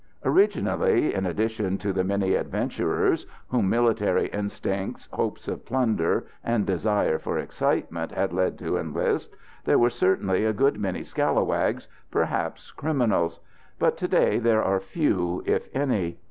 [0.25, 7.19] Originally, in addition to the many adventurers, whom military instincts, hopes of plunder, and desire
[7.19, 13.41] for excitement had led to enlist, there were certainly a good many scallywags, perhaps criminals;
[13.77, 16.17] but to day there are few, if any.